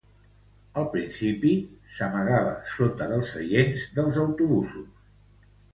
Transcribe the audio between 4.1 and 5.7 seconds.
autobusos.